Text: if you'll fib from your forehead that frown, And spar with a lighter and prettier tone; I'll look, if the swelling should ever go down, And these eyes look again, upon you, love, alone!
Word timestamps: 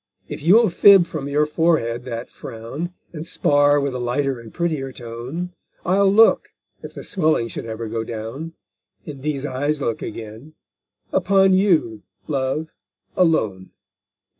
if 0.27 0.41
you'll 0.41 0.71
fib 0.71 1.05
from 1.05 1.27
your 1.29 1.45
forehead 1.45 2.05
that 2.05 2.27
frown, 2.27 2.91
And 3.13 3.23
spar 3.23 3.79
with 3.79 3.93
a 3.93 3.99
lighter 3.99 4.39
and 4.39 4.51
prettier 4.51 4.91
tone; 4.91 5.53
I'll 5.85 6.11
look, 6.11 6.49
if 6.81 6.95
the 6.95 7.03
swelling 7.03 7.49
should 7.49 7.67
ever 7.67 7.87
go 7.87 8.03
down, 8.03 8.55
And 9.05 9.21
these 9.21 9.45
eyes 9.45 9.79
look 9.79 10.01
again, 10.01 10.55
upon 11.13 11.53
you, 11.53 12.01
love, 12.27 12.69
alone! 13.15 13.73